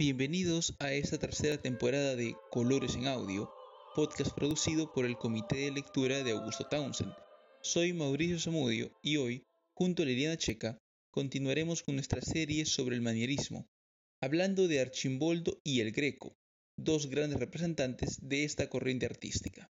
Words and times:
Bienvenidos 0.00 0.74
a 0.78 0.94
esta 0.94 1.18
tercera 1.18 1.60
temporada 1.60 2.16
de 2.16 2.34
Colores 2.50 2.94
en 2.94 3.06
Audio, 3.06 3.52
podcast 3.94 4.32
producido 4.32 4.90
por 4.94 5.04
el 5.04 5.18
Comité 5.18 5.56
de 5.56 5.72
Lectura 5.72 6.22
de 6.22 6.30
Augusto 6.30 6.64
Townsend. 6.70 7.12
Soy 7.60 7.92
Mauricio 7.92 8.40
Zamudio 8.40 8.98
y 9.02 9.18
hoy, 9.18 9.44
junto 9.74 10.02
a 10.02 10.06
Liliana 10.06 10.38
Checa, 10.38 10.78
continuaremos 11.10 11.82
con 11.82 11.96
nuestra 11.96 12.22
serie 12.22 12.64
sobre 12.64 12.96
el 12.96 13.02
manierismo, 13.02 13.68
hablando 14.22 14.68
de 14.68 14.80
Archimboldo 14.80 15.60
y 15.64 15.80
el 15.80 15.92
Greco, 15.92 16.34
dos 16.78 17.10
grandes 17.10 17.38
representantes 17.38 18.16
de 18.22 18.44
esta 18.44 18.70
corriente 18.70 19.04
artística. 19.04 19.68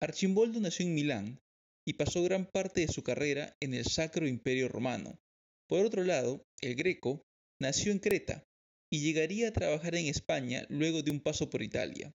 Archimboldo 0.00 0.60
nació 0.60 0.86
en 0.86 0.94
Milán 0.94 1.40
y 1.84 1.94
pasó 1.94 2.22
gran 2.22 2.46
parte 2.46 2.82
de 2.82 2.92
su 2.92 3.02
carrera 3.02 3.56
en 3.58 3.74
el 3.74 3.84
Sacro 3.84 4.28
Imperio 4.28 4.68
Romano. 4.68 5.18
Por 5.66 5.84
otro 5.84 6.04
lado, 6.04 6.44
el 6.60 6.76
Greco 6.76 7.24
nació 7.58 7.90
en 7.90 7.98
Creta 7.98 8.46
y 8.96 9.00
llegaría 9.00 9.48
a 9.48 9.52
trabajar 9.52 9.94
en 9.94 10.06
España 10.06 10.64
luego 10.70 11.02
de 11.02 11.10
un 11.10 11.20
paso 11.20 11.50
por 11.50 11.62
Italia. 11.62 12.14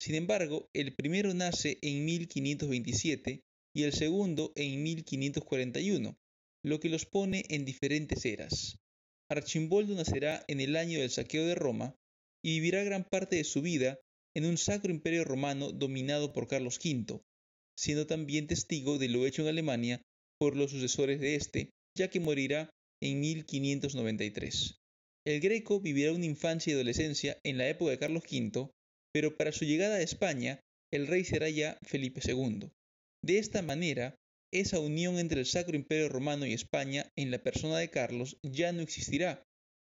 Sin 0.00 0.16
embargo, 0.16 0.68
el 0.74 0.92
primero 0.92 1.32
nace 1.34 1.78
en 1.82 2.04
1527 2.04 3.42
y 3.72 3.82
el 3.84 3.92
segundo 3.92 4.52
en 4.56 4.82
1541, 4.82 6.18
lo 6.64 6.80
que 6.80 6.88
los 6.88 7.06
pone 7.06 7.44
en 7.48 7.64
diferentes 7.64 8.24
eras. 8.24 8.76
Archimboldo 9.30 9.94
nacerá 9.94 10.44
en 10.48 10.60
el 10.60 10.74
año 10.74 10.98
del 10.98 11.10
saqueo 11.10 11.46
de 11.46 11.54
Roma 11.54 11.94
y 12.44 12.54
vivirá 12.54 12.82
gran 12.82 13.04
parte 13.04 13.36
de 13.36 13.44
su 13.44 13.62
vida 13.62 14.00
en 14.34 14.46
un 14.46 14.58
sacro 14.58 14.90
imperio 14.90 15.22
romano 15.22 15.70
dominado 15.70 16.32
por 16.32 16.48
Carlos 16.48 16.80
V, 16.84 17.20
siendo 17.78 18.08
también 18.08 18.48
testigo 18.48 18.98
de 18.98 19.08
lo 19.08 19.26
hecho 19.26 19.42
en 19.42 19.48
Alemania 19.48 20.02
por 20.40 20.56
los 20.56 20.72
sucesores 20.72 21.20
de 21.20 21.36
este, 21.36 21.70
ya 21.96 22.10
que 22.10 22.18
morirá 22.18 22.68
en 23.00 23.20
1593. 23.20 24.80
El 25.26 25.40
Greco 25.40 25.80
vivirá 25.80 26.12
una 26.12 26.24
infancia 26.24 26.70
y 26.70 26.74
adolescencia 26.74 27.40
en 27.42 27.58
la 27.58 27.68
época 27.68 27.90
de 27.90 27.98
Carlos 27.98 28.22
V, 28.30 28.70
pero 29.12 29.36
para 29.36 29.50
su 29.50 29.64
llegada 29.64 29.96
a 29.96 30.02
España, 30.02 30.60
el 30.92 31.08
rey 31.08 31.24
será 31.24 31.50
ya 31.50 31.78
Felipe 31.82 32.20
II. 32.24 32.70
De 33.24 33.38
esta 33.38 33.60
manera, 33.60 34.14
esa 34.52 34.78
unión 34.78 35.18
entre 35.18 35.40
el 35.40 35.46
Sacro 35.46 35.74
Imperio 35.74 36.08
Romano 36.08 36.46
y 36.46 36.52
España 36.52 37.10
en 37.16 37.32
la 37.32 37.42
persona 37.42 37.76
de 37.78 37.90
Carlos 37.90 38.38
ya 38.44 38.70
no 38.70 38.82
existirá, 38.82 39.42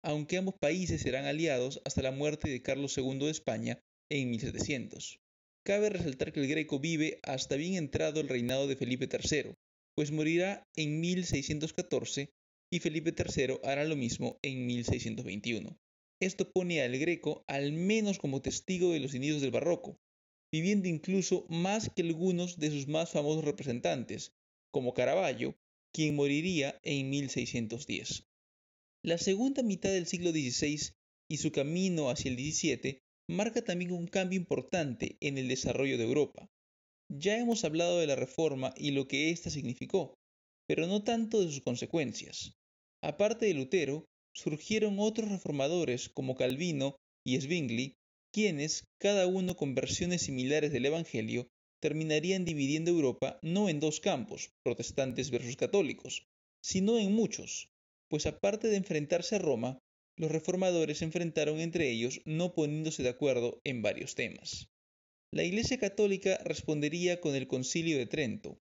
aunque 0.02 0.38
ambos 0.38 0.54
países 0.58 1.02
serán 1.02 1.26
aliados 1.26 1.82
hasta 1.84 2.00
la 2.00 2.10
muerte 2.10 2.48
de 2.48 2.62
Carlos 2.62 2.96
II 2.96 3.18
de 3.18 3.30
España 3.30 3.80
en 4.10 4.30
1700. 4.30 5.18
Cabe 5.62 5.90
resaltar 5.90 6.32
que 6.32 6.40
el 6.40 6.48
Greco 6.48 6.78
vive 6.78 7.20
hasta 7.22 7.56
bien 7.56 7.74
entrado 7.74 8.20
el 8.20 8.30
reinado 8.30 8.66
de 8.66 8.76
Felipe 8.76 9.06
III, 9.12 9.52
pues 9.94 10.10
morirá 10.10 10.62
en 10.74 11.00
1614 11.00 12.30
y 12.70 12.80
Felipe 12.80 13.14
III 13.16 13.60
hará 13.64 13.84
lo 13.84 13.96
mismo 13.96 14.38
en 14.42 14.66
1621. 14.66 15.78
Esto 16.20 16.50
pone 16.50 16.82
al 16.82 16.98
Greco 16.98 17.44
al 17.46 17.72
menos 17.72 18.18
como 18.18 18.42
testigo 18.42 18.92
de 18.92 19.00
los 19.00 19.14
inicios 19.14 19.40
del 19.40 19.52
barroco, 19.52 19.98
viviendo 20.52 20.88
incluso 20.88 21.46
más 21.48 21.90
que 21.94 22.02
algunos 22.02 22.58
de 22.58 22.70
sus 22.70 22.88
más 22.88 23.10
famosos 23.10 23.44
representantes, 23.44 24.32
como 24.72 24.94
Caravaggio, 24.94 25.56
quien 25.92 26.16
moriría 26.16 26.78
en 26.82 27.10
1610. 27.10 28.24
La 29.04 29.16
segunda 29.16 29.62
mitad 29.62 29.90
del 29.90 30.06
siglo 30.06 30.30
XVI 30.30 30.92
y 31.30 31.36
su 31.36 31.52
camino 31.52 32.10
hacia 32.10 32.30
el 32.30 32.36
XVII 32.36 33.00
marca 33.28 33.62
también 33.62 33.92
un 33.92 34.06
cambio 34.06 34.38
importante 34.38 35.16
en 35.20 35.38
el 35.38 35.48
desarrollo 35.48 35.98
de 35.98 36.04
Europa. 36.04 36.50
Ya 37.10 37.38
hemos 37.38 37.64
hablado 37.64 37.98
de 37.98 38.06
la 38.06 38.16
Reforma 38.16 38.74
y 38.76 38.90
lo 38.90 39.06
que 39.06 39.30
ésta 39.30 39.50
significó, 39.50 40.18
pero 40.66 40.86
no 40.86 41.04
tanto 41.04 41.40
de 41.40 41.50
sus 41.50 41.62
consecuencias. 41.62 42.57
Aparte 43.02 43.46
de 43.46 43.54
Lutero, 43.54 44.04
surgieron 44.34 44.96
otros 44.98 45.30
reformadores 45.30 46.08
como 46.08 46.34
Calvino 46.34 46.96
y 47.24 47.40
Zwingli, 47.40 47.94
quienes, 48.32 48.84
cada 48.98 49.26
uno 49.26 49.56
con 49.56 49.74
versiones 49.74 50.22
similares 50.22 50.72
del 50.72 50.86
Evangelio, 50.86 51.48
terminarían 51.80 52.44
dividiendo 52.44 52.90
Europa 52.90 53.38
no 53.42 53.68
en 53.68 53.80
dos 53.80 54.00
campos, 54.00 54.50
protestantes 54.64 55.30
versus 55.30 55.56
católicos, 55.56 56.26
sino 56.60 56.98
en 56.98 57.12
muchos, 57.12 57.68
pues 58.08 58.26
aparte 58.26 58.68
de 58.68 58.76
enfrentarse 58.76 59.36
a 59.36 59.38
Roma, 59.38 59.78
los 60.16 60.32
reformadores 60.32 60.98
se 60.98 61.04
enfrentaron 61.04 61.60
entre 61.60 61.90
ellos 61.90 62.20
no 62.24 62.52
poniéndose 62.52 63.02
de 63.04 63.10
acuerdo 63.10 63.60
en 63.64 63.82
varios 63.82 64.16
temas. 64.16 64.68
La 65.32 65.44
Iglesia 65.44 65.78
Católica 65.78 66.38
respondería 66.44 67.20
con 67.20 67.36
el 67.36 67.46
Concilio 67.46 67.98
de 67.98 68.06
Trento, 68.06 68.58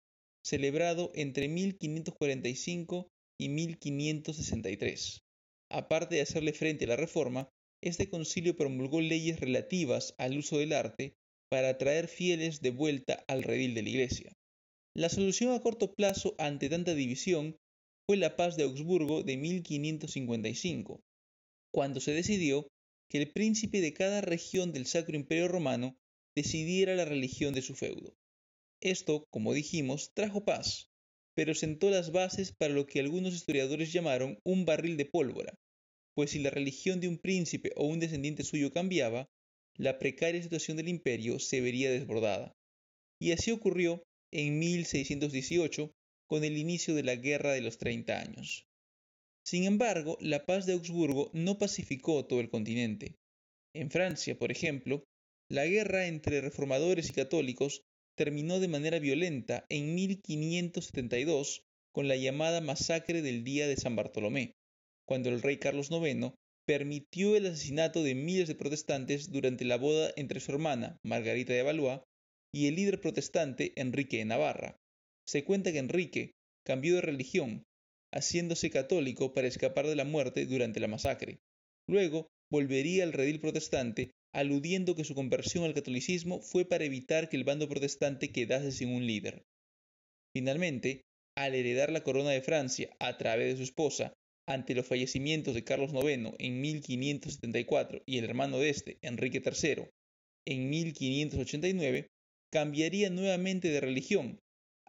celebrado 0.44 1.12
entre 1.14 1.48
1545 1.50 3.13
y 3.44 3.50
1563. 3.50 5.22
Aparte 5.70 6.16
de 6.16 6.22
hacerle 6.22 6.54
frente 6.54 6.86
a 6.86 6.90
la 6.90 6.96
reforma, 6.96 7.50
este 7.82 8.10
concilio 8.10 8.56
promulgó 8.56 9.02
leyes 9.02 9.40
relativas 9.40 10.16
al 10.18 10.38
uso 10.38 10.58
del 10.58 10.74
arte 10.74 11.16
para 11.50 11.70
atraer 11.70 12.08
fieles 12.08 12.62
de 12.62 12.72
vuelta 12.72 13.24
al 13.28 13.44
redil 13.44 13.74
de 13.74 13.84
la 13.84 13.90
Iglesia. 13.90 14.34
La 14.96 15.10
solución 15.10 15.52
a 15.54 15.60
corto 15.62 15.94
plazo 15.94 16.36
ante 16.38 16.70
tanta 16.70 16.96
división 16.96 17.58
fue 18.06 18.18
la 18.18 18.36
paz 18.36 18.56
de 18.56 18.64
Augsburgo 18.64 19.24
de 19.24 19.38
1555, 19.38 21.02
cuando 21.74 22.00
se 22.00 22.14
decidió 22.14 22.68
que 23.10 23.18
el 23.18 23.32
príncipe 23.32 23.82
de 23.82 23.94
cada 23.94 24.22
región 24.22 24.72
del 24.72 24.86
Sacro 24.86 25.16
Imperio 25.16 25.48
Romano 25.48 25.98
decidiera 26.36 26.96
la 26.96 27.06
religión 27.06 27.54
de 27.54 27.62
su 27.62 27.76
feudo. 27.76 28.16
Esto, 28.82 29.26
como 29.30 29.54
dijimos, 29.54 30.12
trajo 30.14 30.46
paz, 30.46 30.93
pero 31.36 31.56
sentó 31.56 31.90
las 31.90 32.12
bases 32.12 32.52
para 32.52 32.74
lo 32.74 32.86
que 32.86 33.00
algunos 33.00 33.34
historiadores 33.34 33.92
llamaron 33.92 34.40
un 34.44 34.66
barril 34.66 34.98
de 34.98 35.06
pólvora, 35.06 35.54
pues 36.16 36.32
si 36.32 36.40
la 36.40 36.50
religión 36.50 37.00
de 37.00 37.08
un 37.08 37.18
príncipe 37.18 37.72
o 37.76 37.88
un 37.88 38.00
descendiente 38.00 38.44
suyo 38.44 38.72
cambiaba, 38.72 39.28
la 39.78 39.98
precaria 39.98 40.42
situación 40.42 40.78
del 40.78 40.88
imperio 40.88 41.40
se 41.40 41.62
vería 41.62 41.90
desbordada. 41.92 42.54
Y 43.20 43.32
así 43.32 43.52
ocurrió 43.52 44.04
en 44.32 44.60
1618 44.60 45.92
con 46.28 46.44
el 46.44 46.58
inicio 46.58 46.96
de 46.96 47.04
la 47.04 47.16
Guerra 47.16 47.54
de 47.54 47.62
los 47.62 47.78
Treinta 47.78 48.20
Años. 48.20 48.66
Sin 49.46 49.66
embargo, 49.66 50.18
la 50.22 50.46
paz 50.46 50.66
de 50.66 50.74
Augsburgo 50.74 51.30
no 51.34 51.58
pacificó 51.58 52.26
todo 52.26 52.40
el 52.40 52.50
continente. 52.50 53.16
En 53.76 53.90
Francia, 53.92 54.38
por 54.38 54.52
ejemplo, 54.52 55.04
la 55.50 55.66
guerra 55.66 56.08
entre 56.08 56.42
reformadores 56.42 57.10
y 57.10 57.14
católicos 57.14 57.84
terminó 58.16 58.60
de 58.60 58.68
manera 58.68 59.00
violenta 59.00 59.66
en 59.70 59.96
1572 59.96 61.64
con 61.94 62.08
la 62.08 62.16
llamada 62.16 62.62
masacre 62.62 63.22
del 63.22 63.44
Día 63.44 63.68
de 63.68 63.78
San 63.78 63.96
Bartolomé, 63.96 64.54
cuando 65.06 65.30
el 65.30 65.42
rey 65.42 65.58
Carlos 65.58 65.90
IX 65.92 66.34
permitió 66.66 67.36
el 67.36 67.48
asesinato 67.48 68.04
de 68.04 68.16
miles 68.16 68.48
de 68.48 68.56
protestantes 68.56 69.32
durante 69.32 69.66
la 69.66 69.78
boda 69.78 70.12
entre 70.16 70.40
su 70.40 70.52
hermana, 70.52 70.98
Margarita 71.04 71.54
de 71.54 71.64
Valois, 71.64 72.02
y 72.54 72.68
el 72.68 72.76
líder 72.76 73.02
protestante 73.02 73.74
Enrique 73.76 74.18
de 74.18 74.26
Navarra. 74.26 74.78
Se 75.28 75.44
cuenta 75.44 75.72
que 75.72 75.80
Enrique 75.80 76.32
cambió 76.66 76.96
de 76.96 77.02
religión, 77.02 77.64
haciéndose 78.14 78.70
católico 78.70 79.34
para 79.34 79.48
escapar 79.48 79.88
de 79.88 79.96
la 79.96 80.06
muerte 80.06 80.46
durante 80.46 80.80
la 80.80 80.88
masacre. 80.88 81.40
Luego 81.88 82.28
volvería 82.52 83.04
al 83.04 83.14
redil 83.14 83.40
protestante 83.40 84.12
aludiendo 84.34 84.96
que 84.96 85.04
su 85.04 85.14
conversión 85.14 85.64
al 85.64 85.76
catolicismo 85.76 86.42
fue 86.42 86.66
para 86.66 86.86
evitar 86.86 87.30
que 87.30 87.38
el 87.38 87.44
bando 87.44 87.70
protestante 87.70 88.32
quedase 88.32 88.72
sin 88.72 88.90
un 88.90 89.06
líder. 89.06 89.46
Finalmente, 90.36 91.02
al 91.38 91.54
heredar 91.54 91.92
la 91.92 92.04
corona 92.04 92.32
de 92.32 92.42
Francia 92.42 92.90
a 93.00 93.18
través 93.18 93.54
de 93.54 93.58
su 93.58 93.64
esposa, 93.64 94.14
ante 94.48 94.74
los 94.74 94.88
fallecimientos 94.88 95.54
de 95.54 95.64
Carlos 95.64 95.92
IX 95.94 96.34
en 96.40 96.62
1574 96.62 98.02
y 98.06 98.18
el 98.18 98.26
hermano 98.26 98.58
de 98.60 98.70
este, 98.70 98.98
Enrique 99.02 99.42
III, 99.44 99.86
en 100.46 100.70
1589, 100.70 102.08
cambiaría 102.52 103.10
nuevamente 103.10 103.70
de 103.70 103.80
religión, 103.80 104.40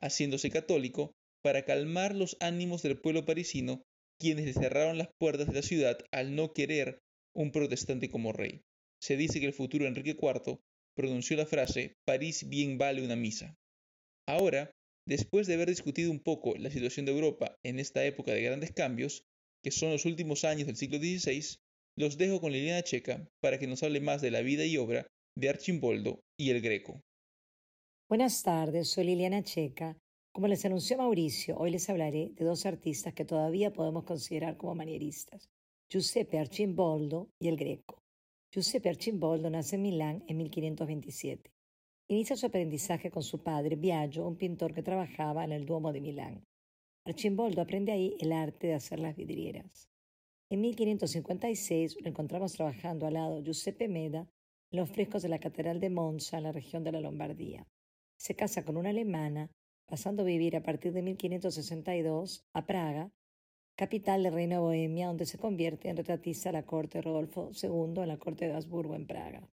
haciéndose 0.01 0.51
católico 0.51 1.13
para 1.43 1.65
calmar 1.65 2.15
los 2.15 2.37
ánimos 2.41 2.83
del 2.83 2.99
pueblo 2.99 3.27
parisino, 3.27 3.83
quienes 4.19 4.47
le 4.47 4.55
cerraron 4.55 4.99
las 4.99 5.09
puertas 5.19 5.47
de 5.49 5.55
la 5.55 5.63
ciudad 5.63 5.99
al 6.13 6.35
no 6.35 6.53
querer 6.53 6.99
un 7.35 7.53
protestante 7.53 8.09
como 8.09 8.33
rey 8.33 8.63
se 9.05 9.19
dice 9.19 9.39
que 9.39 9.47
el 9.47 9.53
futuro 9.53 9.85
Enrique 9.85 10.17
IV 10.19 10.61
pronunció 10.97 11.37
la 11.37 11.45
frase 11.45 11.99
París 12.07 12.49
bien 12.49 12.79
vale 12.79 13.05
una 13.05 13.17
misa. 13.17 13.55
Ahora, 14.27 14.71
después 15.07 15.47
de 15.47 15.55
haber 15.55 15.69
discutido 15.69 16.11
un 16.11 16.21
poco 16.21 16.55
la 16.57 16.71
situación 16.71 17.05
de 17.05 17.13
Europa 17.13 17.55
en 17.63 17.79
esta 17.79 18.03
época 18.07 18.33
de 18.33 18.41
grandes 18.41 18.73
cambios, 18.73 19.27
que 19.63 19.71
son 19.71 19.91
los 19.91 20.07
últimos 20.07 20.45
años 20.45 20.67
del 20.67 20.77
siglo 20.77 20.97
XVI, 20.97 21.59
los 21.99 22.17
dejo 22.17 22.41
con 22.41 22.53
Liliana 22.53 22.83
Checa 22.83 23.29
para 23.43 23.59
que 23.59 23.67
nos 23.67 23.83
hable 23.83 24.01
más 24.01 24.23
de 24.23 24.31
la 24.31 24.41
vida 24.41 24.65
y 24.65 24.79
obra 24.79 25.07
de 25.37 25.51
Archimboldo 25.51 26.21
y 26.41 26.49
el 26.49 26.63
Greco. 26.63 27.03
Buenas 28.09 28.43
tardes, 28.43 28.89
soy 28.89 29.05
Liliana 29.05 29.43
Checa. 29.43 29.99
Como 30.33 30.49
les 30.49 30.65
anunció 30.65 30.97
Mauricio, 30.97 31.59
hoy 31.59 31.73
les 31.73 31.91
hablaré 31.91 32.31
de 32.33 32.45
dos 32.45 32.65
artistas 32.65 33.13
que 33.13 33.27
todavía 33.27 33.71
podemos 33.71 34.05
considerar 34.05 34.57
como 34.57 34.75
manieristas, 34.75 35.51
Giuseppe 35.91 36.39
Archimboldo 36.39 37.29
y 37.39 37.49
el 37.49 37.59
Greco. 37.59 38.04
Giuseppe 38.55 38.89
Archimboldo 38.89 39.51
nace 39.51 39.75
en 39.75 39.83
Milán 39.83 40.25
en 40.29 40.37
1527. 40.37 41.51
Inicia 42.07 42.37
su 42.37 42.47
aprendizaje 42.47 43.11
con 43.11 43.25
su 43.25 43.43
padre, 43.43 43.75
Biagio, 43.75 44.29
un 44.29 44.37
pintor 44.37 44.73
que 44.73 44.85
trabajaba 44.85 45.43
en 45.43 45.51
el 45.51 45.67
Duomo 45.67 45.93
de 45.93 46.01
Milán. 46.01 46.45
Archimboldo 47.05 47.61
aprende 47.63 47.91
ahí 47.91 48.15
el 48.21 48.31
arte 48.31 48.69
de 48.69 48.75
hacer 48.75 49.01
las 49.01 49.17
vidrieras. 49.17 49.89
En 50.51 50.61
1556 50.61 51.97
lo 52.01 52.09
encontramos 52.09 52.53
trabajando 52.53 53.09
al 53.09 53.15
lado 53.15 53.39
de 53.39 53.43
Giuseppe 53.43 53.89
Meda 53.89 54.29
en 54.71 54.79
los 54.79 54.89
frescos 54.89 55.23
de 55.23 55.31
la 55.31 55.41
Catedral 55.41 55.81
de 55.81 55.91
Monza, 55.91 56.37
en 56.37 56.45
la 56.45 56.53
región 56.53 56.85
de 56.85 56.93
la 56.93 57.01
Lombardía. 57.01 57.67
Se 58.17 58.37
casa 58.37 58.65
con 58.65 58.77
una 58.77 58.91
alemana, 58.91 59.51
pasando 59.85 60.23
a 60.23 60.27
vivir 60.27 60.55
a 60.55 60.63
partir 60.63 60.93
de 60.93 61.03
1562 61.03 62.45
a 62.53 62.67
Praga, 62.67 63.11
capital 63.77 64.23
del 64.23 64.33
Reino 64.33 64.57
de 64.57 64.61
Bohemia, 64.61 65.09
donde 65.09 65.27
se 65.27 65.39
convierte 65.39 65.89
en 65.89 65.97
retratista 65.97 66.51
de 66.51 66.55
la 66.55 66.67
corte 66.67 66.99
de 66.99 67.03
Rodolfo 67.03 67.51
II 67.61 68.03
en 68.03 68.09
la 68.09 68.19
corte 68.19 68.47
de 68.47 68.55
Habsburgo 68.55 68.95
en 68.95 69.07
Praga. 69.07 69.49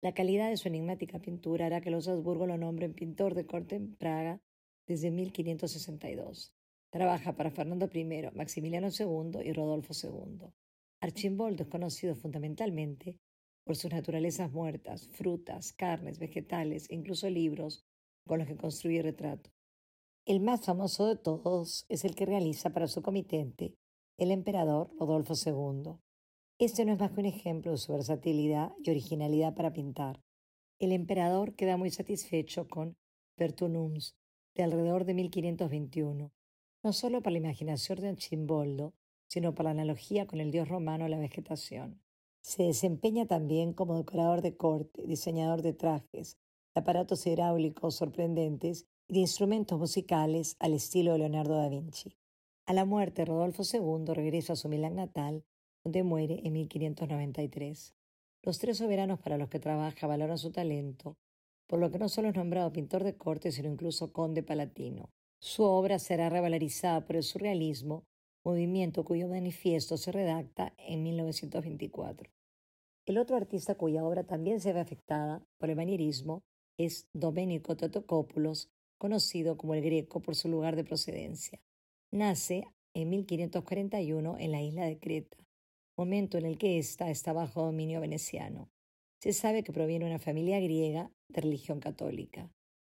La 0.00 0.12
calidad 0.12 0.48
de 0.48 0.56
su 0.56 0.68
enigmática 0.68 1.20
pintura 1.20 1.66
hará 1.66 1.80
que 1.80 1.90
los 1.90 2.08
Habsburgo 2.08 2.46
lo 2.46 2.56
nombren 2.56 2.94
pintor 2.94 3.34
de 3.34 3.46
corte 3.46 3.76
en 3.76 3.94
Praga 3.94 4.40
desde 4.86 5.10
1562. 5.10 6.54
Trabaja 6.90 7.36
para 7.36 7.50
Fernando 7.50 7.88
I, 7.92 8.30
Maximiliano 8.34 8.88
II 8.88 9.40
y 9.44 9.52
Rodolfo 9.52 9.92
II. 9.92 10.48
Archimboldo 11.00 11.64
es 11.64 11.68
conocido 11.68 12.14
fundamentalmente 12.16 13.18
por 13.64 13.76
sus 13.76 13.92
naturalezas 13.92 14.50
muertas, 14.50 15.08
frutas, 15.08 15.72
carnes, 15.72 16.18
vegetales 16.18 16.88
e 16.90 16.94
incluso 16.94 17.28
libros 17.28 17.84
con 18.26 18.38
los 18.38 18.48
que 18.48 18.56
construye 18.56 19.02
retratos. 19.02 19.52
El 20.28 20.40
más 20.40 20.66
famoso 20.66 21.06
de 21.06 21.16
todos 21.16 21.86
es 21.88 22.04
el 22.04 22.14
que 22.14 22.26
realiza 22.26 22.68
para 22.68 22.86
su 22.86 23.00
comitente 23.00 23.78
el 24.18 24.30
emperador 24.30 24.90
Rodolfo 24.98 25.32
II. 25.32 25.94
Este 26.58 26.84
no 26.84 26.92
es 26.92 26.98
más 26.98 27.12
que 27.12 27.20
un 27.20 27.24
ejemplo 27.24 27.70
de 27.70 27.78
su 27.78 27.94
versatilidad 27.94 28.72
y 28.84 28.90
originalidad 28.90 29.54
para 29.54 29.72
pintar. 29.72 30.22
El 30.78 30.92
emperador 30.92 31.54
queda 31.54 31.78
muy 31.78 31.88
satisfecho 31.88 32.68
con 32.68 32.98
Pertunums, 33.36 34.18
de 34.54 34.64
alrededor 34.64 35.06
de 35.06 35.14
1521, 35.14 36.30
no 36.82 36.92
solo 36.92 37.22
por 37.22 37.32
la 37.32 37.38
imaginación 37.38 37.98
de 38.02 38.14
Chimboldo, 38.14 38.92
sino 39.28 39.54
por 39.54 39.64
la 39.64 39.70
analogía 39.70 40.26
con 40.26 40.40
el 40.40 40.50
dios 40.50 40.68
romano 40.68 41.04
de 41.04 41.10
la 41.10 41.18
vegetación. 41.18 42.02
Se 42.42 42.64
desempeña 42.64 43.24
también 43.24 43.72
como 43.72 43.96
decorador 43.96 44.42
de 44.42 44.58
corte, 44.58 45.06
diseñador 45.06 45.62
de 45.62 45.72
trajes, 45.72 46.36
de 46.74 46.82
aparatos 46.82 47.26
hidráulicos 47.26 47.94
sorprendentes 47.94 48.86
de 49.08 49.20
instrumentos 49.20 49.78
musicales 49.78 50.56
al 50.58 50.74
estilo 50.74 51.12
de 51.12 51.18
Leonardo 51.18 51.56
da 51.56 51.70
Vinci. 51.70 52.14
A 52.66 52.74
la 52.74 52.84
muerte 52.84 53.24
Rodolfo 53.24 53.62
II 53.62 54.12
regresa 54.12 54.52
a 54.52 54.56
su 54.56 54.68
Milán 54.68 54.96
natal, 54.96 55.44
donde 55.82 56.02
muere 56.02 56.42
en 56.44 56.52
1593. 56.52 57.94
Los 58.42 58.58
tres 58.58 58.76
soberanos 58.76 59.18
para 59.18 59.38
los 59.38 59.48
que 59.48 59.60
trabaja 59.60 60.06
valoran 60.06 60.36
su 60.36 60.52
talento, 60.52 61.16
por 61.66 61.78
lo 61.78 61.90
que 61.90 61.98
no 61.98 62.10
solo 62.10 62.28
es 62.28 62.34
nombrado 62.34 62.70
pintor 62.70 63.02
de 63.02 63.16
corte, 63.16 63.50
sino 63.50 63.70
incluso 63.70 64.12
conde 64.12 64.42
palatino. 64.42 65.08
Su 65.40 65.62
obra 65.62 65.98
será 65.98 66.28
revalorizada 66.28 67.06
por 67.06 67.16
el 67.16 67.22
surrealismo, 67.22 68.04
movimiento 68.44 69.04
cuyo 69.04 69.26
manifiesto 69.26 69.96
se 69.96 70.12
redacta 70.12 70.74
en 70.76 71.02
1924. 71.02 72.30
El 73.06 73.16
otro 73.16 73.36
artista 73.36 73.74
cuya 73.74 74.04
obra 74.04 74.24
también 74.24 74.60
se 74.60 74.74
ve 74.74 74.80
afectada 74.80 75.42
por 75.56 75.70
el 75.70 75.76
manierismo 75.76 76.42
es 76.76 77.08
Domenico 77.14 77.74
Totokopoulos, 77.74 78.70
conocido 78.98 79.56
como 79.56 79.74
el 79.74 79.82
Greco 79.82 80.20
por 80.20 80.34
su 80.34 80.48
lugar 80.48 80.76
de 80.76 80.84
procedencia. 80.84 81.60
Nace 82.10 82.64
en 82.94 83.08
1541 83.10 84.36
en 84.38 84.52
la 84.52 84.62
isla 84.62 84.84
de 84.84 84.98
Creta, 84.98 85.36
momento 85.96 86.36
en 86.36 86.46
el 86.46 86.58
que 86.58 86.78
ésta 86.78 87.10
está 87.10 87.32
bajo 87.32 87.64
dominio 87.64 88.00
veneciano. 88.00 88.70
Se 89.20 89.32
sabe 89.32 89.62
que 89.62 89.72
proviene 89.72 90.04
de 90.04 90.10
una 90.12 90.20
familia 90.20 90.60
griega 90.60 91.10
de 91.28 91.40
religión 91.40 91.80
católica. 91.80 92.50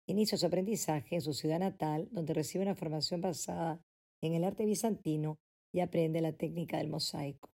Inicia 0.06 0.38
su 0.38 0.46
aprendizaje 0.46 1.16
en 1.16 1.22
su 1.22 1.34
ciudad 1.34 1.60
natal, 1.60 2.10
donde 2.12 2.34
recibe 2.34 2.64
una 2.64 2.76
formación 2.76 3.22
basada 3.22 3.82
en 4.22 4.34
el 4.34 4.44
arte 4.44 4.66
bizantino 4.66 5.40
y 5.72 5.80
aprende 5.80 6.22
la 6.22 6.34
técnica 6.34 6.78
del 6.78 6.90
mosaico. 6.90 7.50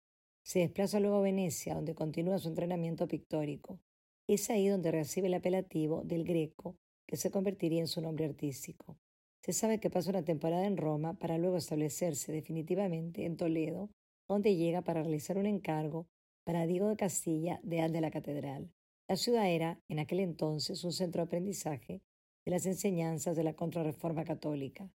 Se 0.43 0.61
desplaza 0.61 1.01
luego 1.01 1.17
a 1.17 1.23
Venecia, 1.23 1.75
donde 1.75 1.95
continúa 1.95 2.39
su 2.39 2.49
entrenamiento 2.49 3.09
pictórico. 3.09 3.81
Es 4.27 4.51
ahí 4.51 4.69
donde 4.69 4.91
recibe 4.91 5.29
el 5.29 5.35
apelativo 5.35 6.03
del 6.05 6.25
Greco 6.25 6.77
que 7.07 7.17
se 7.17 7.31
convertiría 7.31 7.81
en 7.81 7.89
su 7.89 8.01
nombre 8.01 8.25
artístico. 8.25 8.99
Se 9.43 9.53
sabe 9.53 9.79
que 9.79 9.91
pasa 9.91 10.11
una 10.11 10.25
temporada 10.25 10.67
en 10.67 10.77
Roma 10.77 11.19
para 11.19 11.37
luego 11.39 11.59
establecerse 11.59 12.33
definitivamente 12.33 13.25
en 13.25 13.37
Toledo, 13.37 13.91
donde 14.27 14.57
llega 14.57 14.83
para 14.83 15.03
realizar 15.03 15.37
un 15.37 15.47
encargo 15.47 16.07
para 16.45 16.67
Diego 16.67 16.89
de 16.89 16.97
Castilla 16.97 17.61
de 17.63 17.81
Al 17.81 17.93
de 17.93 18.01
la 18.01 18.11
Catedral. 18.11 18.73
La 19.07 19.17
ciudad 19.17 19.51
era, 19.51 19.81
en 19.89 19.99
aquel 19.99 20.21
entonces, 20.21 20.83
un 20.83 20.93
centro 20.93 21.21
de 21.21 21.27
aprendizaje 21.27 22.01
de 22.45 22.51
las 22.51 22.65
enseñanzas 22.65 23.37
de 23.37 23.45
la 23.45 23.55
Contrarreforma 23.55 24.25
Católica. 24.25 24.91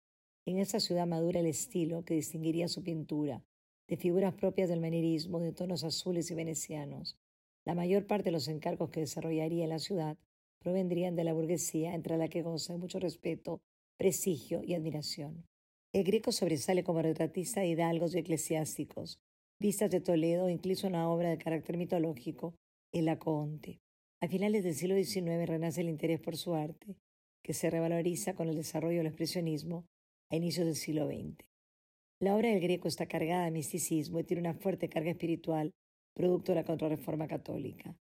En 0.45 0.59
esa 0.59 0.79
ciudad 0.79 1.07
madura 1.07 1.41
el 1.41 1.45
estilo 1.45 2.05
que 2.05 2.13
distinguiría 2.13 2.69
su 2.69 2.83
pintura, 2.83 3.43
de 3.87 3.97
figuras 3.97 4.33
propias 4.33 4.69
del 4.69 4.79
manierismo 4.79 5.39
de 5.39 5.51
tonos 5.51 5.83
azules 5.83 6.31
y 6.31 6.35
venecianos. 6.35 7.17
La 7.65 7.75
mayor 7.75 8.07
parte 8.07 8.25
de 8.25 8.31
los 8.31 8.47
encargos 8.47 8.89
que 8.89 9.01
desarrollaría 9.01 9.65
en 9.65 9.71
la 9.71 9.79
ciudad 9.79 10.17
provendrían 10.67 11.15
de 11.15 11.23
la 11.23 11.31
burguesía 11.31 11.95
entre 11.95 12.17
la 12.17 12.27
que 12.27 12.41
goza 12.41 12.75
mucho 12.75 12.99
respeto, 12.99 13.61
prestigio 13.97 14.61
y 14.65 14.73
admiración. 14.73 15.45
El 15.93 16.03
Greco 16.03 16.33
sobresale 16.33 16.83
como 16.83 17.01
retratista 17.01 17.61
de 17.61 17.67
hidalgos 17.67 18.13
y 18.13 18.17
eclesiásticos, 18.17 19.17
vistas 19.61 19.89
de 19.91 20.01
Toledo, 20.01 20.49
incluso 20.49 20.87
una 20.87 21.09
obra 21.09 21.29
de 21.29 21.37
carácter 21.37 21.77
mitológico, 21.77 22.53
El 22.91 23.07
Acoonte. 23.07 23.79
A 24.21 24.27
finales 24.27 24.65
del 24.65 24.75
siglo 24.75 24.95
XIX 24.95 25.47
renace 25.47 25.79
el 25.79 25.87
interés 25.87 26.19
por 26.19 26.35
su 26.35 26.53
arte, 26.53 26.97
que 27.41 27.53
se 27.53 27.69
revaloriza 27.69 28.35
con 28.35 28.49
el 28.49 28.57
desarrollo 28.57 28.97
del 28.97 29.07
expresionismo 29.07 29.85
a 30.29 30.35
inicios 30.35 30.65
del 30.65 30.75
siglo 30.75 31.07
XX. 31.07 31.47
La 32.19 32.35
obra 32.35 32.49
del 32.49 32.59
Greco 32.59 32.89
está 32.89 33.05
cargada 33.05 33.45
de 33.45 33.51
misticismo 33.51 34.19
y 34.19 34.25
tiene 34.25 34.41
una 34.41 34.53
fuerte 34.53 34.89
carga 34.89 35.11
espiritual, 35.11 35.71
producto 36.13 36.51
de 36.51 36.57
la 36.57 36.65
contrarreforma 36.65 37.25
católica. 37.25 37.95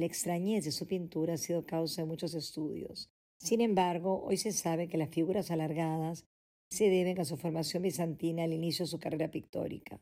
La 0.00 0.06
extrañez 0.06 0.64
de 0.64 0.72
su 0.72 0.86
pintura 0.86 1.34
ha 1.34 1.36
sido 1.36 1.66
causa 1.66 2.00
de 2.00 2.08
muchos 2.08 2.32
estudios. 2.32 3.10
Sin 3.36 3.60
embargo, 3.60 4.22
hoy 4.24 4.38
se 4.38 4.50
sabe 4.50 4.88
que 4.88 4.96
las 4.96 5.10
figuras 5.10 5.50
alargadas 5.50 6.24
se 6.70 6.88
deben 6.88 7.20
a 7.20 7.26
su 7.26 7.36
formación 7.36 7.82
bizantina 7.82 8.44
al 8.44 8.54
inicio 8.54 8.86
de 8.86 8.90
su 8.90 8.98
carrera 8.98 9.30
pictórica. 9.30 10.00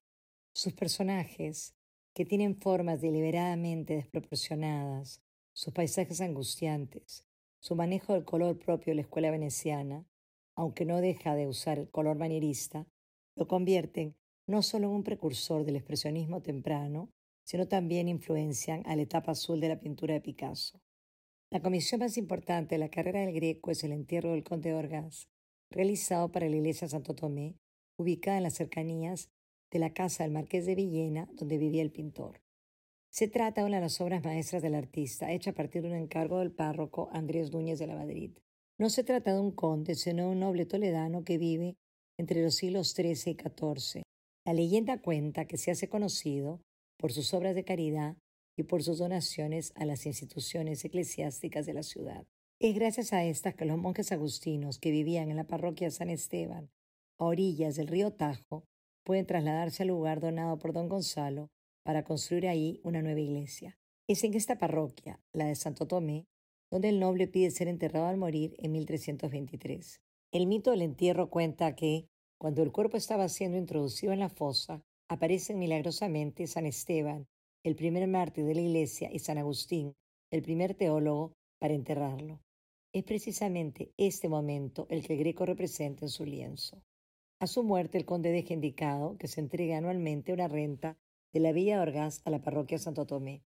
Sus 0.55 0.73
personajes, 0.73 1.75
que 2.15 2.25
tienen 2.25 2.61
formas 2.61 3.01
deliberadamente 3.01 3.95
desproporcionadas, 3.97 5.21
sus 5.53 5.75
paisajes 5.75 6.21
angustiantes, 6.21 7.25
su 7.59 7.75
manejo 7.75 8.13
del 8.13 8.25
color 8.25 8.57
propio 8.57 8.93
de 8.93 8.95
la 8.95 9.03
escuela 9.03 9.33
veneciana, 9.33 10.07
aunque 10.55 10.85
no 10.85 11.01
deja 11.01 11.35
de 11.35 11.49
usar 11.49 11.81
el 11.81 11.91
color 11.91 12.17
manierista, 12.17 12.87
lo 13.35 13.49
convierten 13.49 14.15
no 14.47 14.63
solo 14.63 14.87
en 14.87 14.93
un 14.93 15.03
precursor 15.03 15.65
del 15.65 15.75
expresionismo 15.75 16.41
temprano, 16.41 17.11
sino 17.49 17.67
también 17.67 18.09
influencian 18.09 18.83
a 18.85 18.95
la 18.95 19.01
etapa 19.01 19.33
azul 19.33 19.59
de 19.59 19.71
la 19.71 19.81
pintura 19.81 20.13
de 20.13 20.21
Picasso. 20.21 20.83
La 21.51 21.63
comisión 21.63 22.01
más 22.01 22.19
importante 22.19 22.75
de 22.75 22.79
la 22.79 22.91
carrera 22.91 23.21
del 23.21 23.33
Greco 23.33 23.71
es 23.71 23.83
el 23.85 23.93
entierro 23.93 24.33
del 24.33 24.45
conde 24.45 24.69
de 24.69 24.75
Orgaz, 24.75 25.31
realizado 25.71 26.31
para 26.31 26.47
la 26.47 26.57
iglesia 26.57 26.89
Santo 26.89 27.15
Tomé, 27.15 27.57
ubicada 27.99 28.37
en 28.37 28.43
las 28.43 28.53
cercanías 28.53 29.31
de 29.71 29.79
la 29.79 29.95
casa 29.95 30.25
del 30.25 30.33
marqués 30.33 30.67
de 30.67 30.75
Villena, 30.75 31.27
donde 31.33 31.57
vivía 31.57 31.81
el 31.81 31.91
pintor. 31.91 32.43
Se 33.11 33.29
trata 33.29 33.63
de 33.63 33.67
una 33.67 33.79
de 33.79 33.85
las 33.85 33.99
obras 34.03 34.23
maestras 34.23 34.61
del 34.61 34.75
artista, 34.75 35.33
hecha 35.33 35.53
a 35.53 35.55
partir 35.55 35.81
de 35.81 35.89
un 35.89 35.95
encargo 35.95 36.41
del 36.41 36.53
párroco 36.53 37.09
Andrés 37.13 37.51
Núñez 37.51 37.79
de 37.79 37.87
la 37.87 37.97
Madrid. 37.97 38.33
No 38.79 38.91
se 38.91 39.05
trata 39.05 39.33
de 39.33 39.41
un 39.41 39.53
conde, 39.53 39.95
sino 39.95 40.25
de 40.25 40.33
un 40.33 40.41
noble 40.41 40.67
toledano 40.67 41.25
que 41.25 41.39
vive 41.39 41.79
entre 42.19 42.43
los 42.43 42.57
siglos 42.57 42.93
XIII 42.93 43.33
y 43.33 43.37
XIV. 43.37 44.03
La 44.45 44.53
leyenda 44.53 45.01
cuenta 45.01 45.47
que 45.47 45.57
se 45.57 45.71
hace 45.71 45.89
conocido 45.89 46.61
por 46.99 47.13
sus 47.13 47.33
obras 47.33 47.55
de 47.55 47.65
caridad 47.65 48.17
y 48.57 48.65
por 48.65 48.83
sus 48.83 48.99
donaciones 48.99 49.73
a 49.77 49.85
las 49.85 50.05
instituciones 50.05 50.85
eclesiásticas 50.85 51.65
de 51.65 51.75
la 51.75 51.83
ciudad. 51.83 52.27
Es 52.61 52.75
gracias 52.75 53.13
a 53.13 53.25
estas 53.25 53.55
que 53.55 53.65
los 53.65 53.79
monjes 53.79 54.11
agustinos 54.11 54.79
que 54.79 54.91
vivían 54.91 55.31
en 55.31 55.37
la 55.37 55.47
parroquia 55.47 55.91
San 55.93 56.11
Esteban, 56.11 56.71
a 57.19 57.25
orillas 57.25 57.77
del 57.77 57.87
río 57.87 58.13
Tajo, 58.13 58.65
pueden 59.05 59.27
trasladarse 59.27 59.85
al 59.85 59.89
lugar 59.91 60.21
donado 60.21 60.59
por 60.59 60.73
don 60.73 60.89
Gonzalo 60.89 61.51
para 61.85 62.03
construir 62.03 62.49
ahí 62.49 62.81
una 62.83 63.01
nueva 63.01 63.21
iglesia. 63.21 63.79
Es 64.09 64.25
en 64.25 64.35
esta 64.35 64.59
parroquia, 64.59 65.21
la 65.33 65.47
de 65.47 65.55
Santo 65.55 65.87
Tomé, 65.87 66.27
donde 66.71 66.89
el 66.89 66.99
noble 66.99 67.29
pide 67.29 67.51
ser 67.51 67.69
enterrado 67.69 68.07
al 68.07 68.17
morir 68.17 68.55
en 68.59 68.73
1323. 68.73 70.01
El 70.33 70.47
mito 70.47 70.73
del 70.73 70.83
entierro 70.83 71.31
cuenta 71.31 71.75
que, 71.75 72.09
cuando 72.39 72.63
el 72.63 72.73
cuerpo 72.73 72.97
estaba 72.97 73.29
siendo 73.29 73.57
introducido 73.57 74.13
en 74.13 74.19
la 74.19 74.29
fosa, 74.29 74.83
aparecen 75.09 75.59
milagrosamente 75.59 76.47
San 76.47 76.67
Esteban, 76.67 77.27
el 77.65 77.75
primer 77.75 78.07
mártir 78.07 78.45
de 78.45 78.55
la 78.55 78.61
Iglesia, 78.61 79.11
y 79.13 79.19
San 79.19 79.39
Agustín, 79.39 79.95
el 80.31 80.43
primer 80.43 80.75
teólogo, 80.75 81.33
para 81.59 81.75
enterrarlo. 81.75 82.41
Es 82.93 83.05
precisamente 83.05 83.93
este 83.97 84.29
momento 84.29 84.87
el 84.91 85.03
que 85.05 85.15
el 85.15 85.19
Greco 85.19 85.45
representa 85.45 86.05
en 86.05 86.11
su 86.11 86.25
lienzo. 86.25 86.83
A 87.41 87.47
su 87.47 87.63
muerte, 87.63 87.99
el 87.99 88.05
conde 88.05 88.31
deja 88.31 88.55
indicado 88.55 89.17
que 89.19 89.29
se 89.29 89.41
entrega 89.41 89.79
anualmente 89.79 90.33
una 90.33 90.49
renta 90.49 90.97
de 91.33 91.41
la 91.41 91.53
Villa 91.53 91.77
de 91.77 91.83
Orgaz 91.83 92.23
a 92.25 92.31
la 92.31 92.43
parroquia 92.43 92.79
Santo 92.79 93.07
Tomé. 93.07 93.43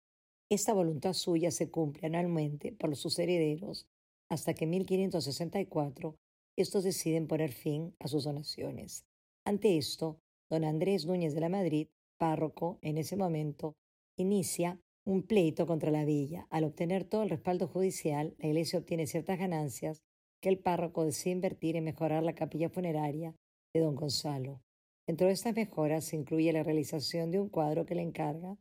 Esta 0.48 0.74
voluntad 0.74 1.12
suya 1.12 1.50
se 1.50 1.70
cumple 1.70 2.06
anualmente 2.06 2.72
por 2.72 2.94
sus 2.96 3.18
herederos 3.18 3.86
hasta 4.28 4.54
que 4.54 4.64
en 4.64 4.70
1564 4.70 6.16
estos 6.56 6.84
deciden 6.84 7.26
poner 7.26 7.52
fin 7.52 7.94
a 7.98 8.08
sus 8.08 8.24
donaciones. 8.24 9.04
Ante 9.44 9.76
esto, 9.76 10.20
don 10.50 10.64
Andrés 10.64 11.06
Núñez 11.06 11.34
de 11.34 11.40
la 11.40 11.48
Madrid 11.48 11.88
párroco, 12.18 12.78
en 12.82 12.98
ese 12.98 13.16
momento, 13.16 13.76
inicia 14.18 14.78
un 15.06 15.22
pleito 15.22 15.66
contra 15.66 15.90
la 15.90 16.04
villa. 16.04 16.46
Al 16.50 16.64
obtener 16.64 17.04
todo 17.04 17.22
el 17.22 17.30
respaldo 17.30 17.66
judicial, 17.66 18.34
la 18.38 18.48
iglesia 18.48 18.78
obtiene 18.78 19.06
ciertas 19.06 19.38
ganancias 19.38 20.02
que 20.42 20.50
el 20.50 20.58
párroco 20.58 21.04
decide 21.04 21.32
invertir 21.32 21.76
en 21.76 21.84
mejorar 21.84 22.22
la 22.22 22.34
capilla 22.34 22.68
funeraria 22.68 23.34
de 23.72 23.80
don 23.80 23.94
Gonzalo. 23.94 24.60
Dentro 25.06 25.28
de 25.28 25.32
estas 25.32 25.54
mejoras 25.54 26.04
se 26.04 26.16
incluye 26.16 26.52
la 26.52 26.62
realización 26.62 27.30
de 27.30 27.40
un 27.40 27.48
cuadro 27.48 27.86
que 27.86 27.94
le 27.94 28.02
encarga 28.02 28.58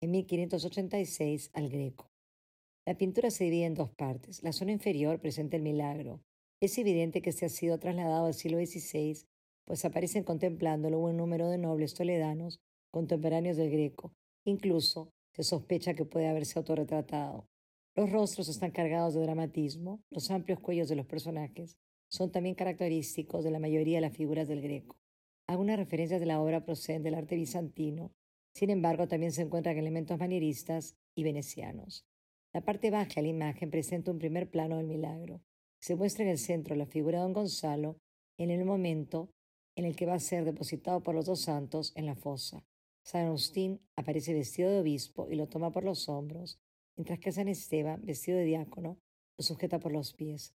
en 0.00 0.10
1586 0.10 1.50
al 1.54 1.68
Greco. 1.68 2.10
La 2.86 2.96
pintura 2.96 3.30
se 3.30 3.44
divide 3.44 3.64
en 3.64 3.74
dos 3.74 3.90
partes. 3.90 4.42
La 4.42 4.52
zona 4.52 4.72
inferior 4.72 5.20
presenta 5.20 5.56
el 5.56 5.62
milagro. 5.62 6.22
Es 6.60 6.78
evidente 6.78 7.22
que 7.22 7.30
este 7.30 7.46
ha 7.46 7.48
sido 7.48 7.78
trasladado 7.78 8.26
al 8.26 8.34
siglo 8.34 8.58
XVI, 8.58 9.26
pues 9.66 9.84
aparecen 9.84 10.24
contemplándolo 10.24 10.98
un 10.98 11.16
número 11.16 11.50
de 11.50 11.58
nobles 11.58 11.92
toledanos 11.92 12.60
contemporáneos 12.90 13.58
del 13.58 13.70
Greco. 13.70 14.14
Incluso 14.44 15.10
se 15.34 15.42
sospecha 15.42 15.94
que 15.94 16.06
puede 16.06 16.28
haberse 16.28 16.58
autorretratado. 16.58 17.46
Los 17.94 18.10
rostros 18.10 18.48
están 18.48 18.70
cargados 18.70 19.14
de 19.14 19.22
dramatismo, 19.22 20.00
los 20.10 20.30
amplios 20.30 20.60
cuellos 20.60 20.88
de 20.88 20.96
los 20.96 21.06
personajes 21.06 21.76
son 22.08 22.30
también 22.30 22.54
característicos 22.54 23.44
de 23.44 23.50
la 23.50 23.58
mayoría 23.58 23.96
de 23.96 24.02
las 24.02 24.16
figuras 24.16 24.48
del 24.48 24.62
Greco. 24.62 24.96
Algunas 25.46 25.76
referencias 25.76 26.20
de 26.20 26.26
la 26.26 26.40
obra 26.40 26.64
proceden 26.64 27.02
del 27.02 27.14
arte 27.14 27.36
bizantino, 27.36 28.12
sin 28.52 28.70
embargo 28.70 29.08
también 29.08 29.32
se 29.32 29.42
encuentran 29.42 29.76
elementos 29.76 30.18
manieristas 30.18 30.96
y 31.14 31.24
venecianos. 31.24 32.06
La 32.52 32.62
parte 32.62 32.90
baja 32.90 33.16
de 33.16 33.22
la 33.22 33.28
imagen 33.28 33.70
presenta 33.70 34.10
un 34.10 34.18
primer 34.18 34.48
plano 34.48 34.76
del 34.76 34.86
milagro. 34.86 35.42
Se 35.80 35.94
muestra 35.94 36.24
en 36.24 36.30
el 36.30 36.38
centro 36.38 36.74
la 36.74 36.86
figura 36.86 37.18
de 37.18 37.24
don 37.24 37.32
Gonzalo 37.32 37.98
en 38.38 38.50
el 38.50 38.64
momento 38.64 39.30
en 39.76 39.84
el 39.84 39.94
que 39.94 40.06
va 40.06 40.14
a 40.14 40.18
ser 40.18 40.44
depositado 40.44 41.00
por 41.02 41.14
los 41.14 41.26
dos 41.26 41.40
santos 41.40 41.92
en 41.94 42.06
la 42.06 42.16
fosa. 42.16 42.64
San 43.04 43.26
Agustín 43.26 43.80
aparece 43.94 44.34
vestido 44.34 44.68
de 44.70 44.80
obispo 44.80 45.28
y 45.30 45.36
lo 45.36 45.46
toma 45.46 45.70
por 45.70 45.84
los 45.84 46.08
hombros, 46.08 46.58
mientras 46.96 47.20
que 47.20 47.30
San 47.30 47.46
Esteban, 47.46 48.04
vestido 48.04 48.38
de 48.38 48.44
diácono, 48.44 48.98
lo 49.38 49.44
sujeta 49.44 49.78
por 49.78 49.92
los 49.92 50.12
pies. 50.12 50.54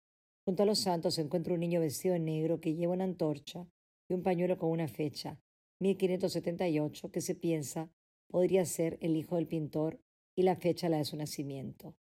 Junto 0.45 0.63
a 0.63 0.65
los 0.65 0.79
santos 0.79 1.15
se 1.15 1.21
encuentra 1.21 1.53
un 1.53 1.59
niño 1.59 1.81
vestido 1.81 2.13
de 2.13 2.19
negro 2.19 2.61
que 2.61 2.73
lleva 2.73 2.93
una 2.93 3.03
antorcha 3.03 3.67
y 4.07 4.13
un 4.13 4.23
pañuelo 4.23 4.57
con 4.57 4.69
una 4.71 4.87
fecha, 4.87 5.41
1578, 5.79 7.11
que 7.11 7.19
se 7.19 7.35
piensa 7.35 7.91
podría 8.27 8.65
ser 8.65 8.97
el 9.01 9.15
hijo 9.15 9.35
del 9.35 9.47
pintor 9.47 9.99
y 10.35 10.43
la 10.43 10.55
fecha 10.55 10.89
la 10.89 10.97
de 10.97 11.05
su 11.05 11.17
nacimiento. 11.17 11.95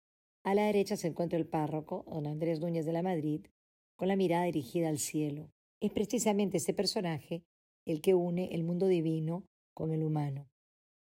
A 0.43 0.53
la 0.53 0.65
derecha 0.65 0.95
se 0.95 1.07
encuentra 1.07 1.39
el 1.39 1.47
párroco, 1.47 2.05
don 2.07 2.27
Andrés 2.27 2.59
Núñez 2.59 2.85
de 2.85 2.93
la 2.93 3.01
Madrid, 3.01 3.47
con 3.95 4.07
la 4.07 4.15
mirada 4.15 4.45
dirigida 4.45 4.89
al 4.89 4.99
cielo. 4.99 5.51
Es 5.85 5.91
precisamente 5.91 6.57
este 6.57 6.73
personaje 6.73 7.43
el 7.85 8.01
que 8.01 8.15
une 8.15 8.55
el 8.55 8.63
mundo 8.63 8.87
divino 8.87 9.45
con 9.75 9.91
el 9.91 10.01
humano. 10.01 10.49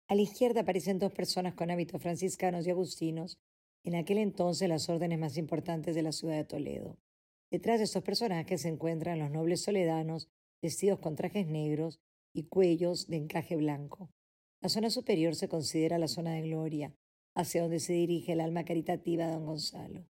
A 0.08 0.16
la 0.16 0.22
izquierda 0.22 0.62
aparecen 0.62 0.98
dos 0.98 1.12
personas 1.12 1.54
con 1.54 1.70
hábitos 1.70 2.02
franciscanos 2.02 2.66
y 2.66 2.70
agustinos, 2.70 3.38
en 3.84 3.94
aquel 3.94 4.18
entonces 4.18 4.68
las 4.68 4.88
órdenes 4.88 5.20
más 5.20 5.36
importantes 5.36 5.94
de 5.94 6.02
la 6.02 6.10
ciudad 6.10 6.34
de 6.34 6.44
Toledo. 6.44 6.98
Detrás 7.48 7.78
de 7.78 7.84
estos 7.84 8.02
personajes 8.02 8.62
se 8.62 8.70
encuentran 8.70 9.20
los 9.20 9.30
nobles 9.30 9.64
toledanos 9.64 10.26
vestidos 10.60 10.98
con 10.98 11.14
trajes 11.14 11.46
negros 11.46 12.00
y 12.34 12.48
cuellos 12.48 13.06
de 13.06 13.18
encaje 13.18 13.54
blanco. 13.54 14.10
La 14.60 14.68
zona 14.68 14.90
superior 14.90 15.36
se 15.36 15.48
considera 15.48 15.96
la 15.96 16.08
zona 16.08 16.32
de 16.32 16.42
gloria, 16.42 16.92
hacia 17.36 17.62
donde 17.62 17.78
se 17.78 17.92
dirige 17.92 18.32
el 18.32 18.40
alma 18.40 18.64
caritativa 18.64 19.26
de 19.26 19.34
don 19.34 19.46
Gonzalo. 19.46 20.08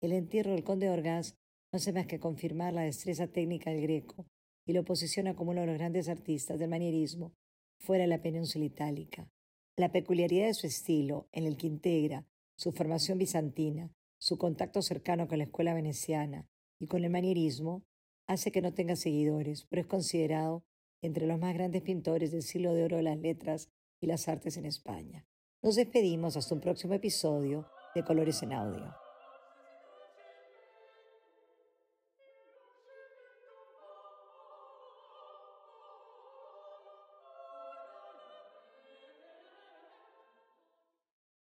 El 0.00 0.12
entierro 0.12 0.52
del 0.52 0.64
conde 0.64 0.88
Orgaz 0.88 1.36
no 1.74 1.78
hace 1.78 1.92
más 1.92 2.06
que 2.06 2.20
confirmar 2.20 2.72
la 2.72 2.82
destreza 2.82 3.26
técnica 3.26 3.70
del 3.70 3.82
greco 3.82 4.28
y 4.64 4.74
lo 4.74 4.84
posiciona 4.84 5.34
como 5.34 5.50
uno 5.50 5.62
de 5.62 5.66
los 5.66 5.76
grandes 5.76 6.08
artistas 6.08 6.60
del 6.60 6.70
manierismo 6.70 7.34
fuera 7.80 8.04
de 8.04 8.08
la 8.08 8.22
península 8.22 8.64
itálica. 8.64 9.28
La 9.74 9.90
peculiaridad 9.90 10.46
de 10.46 10.54
su 10.54 10.68
estilo, 10.68 11.26
en 11.32 11.46
el 11.46 11.56
que 11.56 11.66
integra 11.66 12.28
su 12.56 12.70
formación 12.70 13.18
bizantina, 13.18 13.90
su 14.20 14.38
contacto 14.38 14.82
cercano 14.82 15.26
con 15.26 15.38
la 15.38 15.44
escuela 15.44 15.74
veneciana 15.74 16.48
y 16.78 16.86
con 16.86 17.02
el 17.02 17.10
manierismo, 17.10 17.82
hace 18.28 18.52
que 18.52 18.62
no 18.62 18.72
tenga 18.72 18.94
seguidores, 18.94 19.66
pero 19.68 19.82
es 19.82 19.88
considerado 19.88 20.62
entre 21.02 21.26
los 21.26 21.40
más 21.40 21.54
grandes 21.54 21.82
pintores 21.82 22.30
del 22.30 22.42
siglo 22.42 22.72
de 22.72 22.84
oro 22.84 22.98
de 22.98 23.02
las 23.02 23.18
letras 23.18 23.68
y 24.00 24.06
las 24.06 24.28
artes 24.28 24.56
en 24.58 24.66
España. 24.66 25.26
Nos 25.60 25.74
despedimos 25.74 26.36
hasta 26.36 26.54
un 26.54 26.60
próximo 26.60 26.94
episodio 26.94 27.66
de 27.96 28.04
Colores 28.04 28.44
en 28.44 28.52
Audio. 28.52 29.03